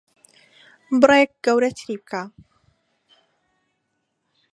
[0.99, 2.23] بڕێک گەورەتری بکە.